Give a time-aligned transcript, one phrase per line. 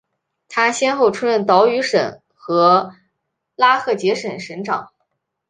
[0.49, 2.95] 他先后出任岛屿省和
[3.55, 4.89] 拉赫杰省省长。